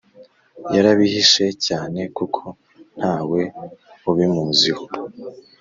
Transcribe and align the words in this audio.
yarabihishe 0.75 1.45
cyane 1.65 2.01
kuko 2.17 2.41
ntawe 2.97 3.41
ubimuziho 4.09 4.85